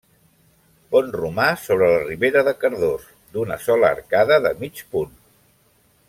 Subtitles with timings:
[0.95, 3.05] Pont romà sobre la Ribera de Cardós,
[3.35, 5.13] d'una sola arcada de mig punt.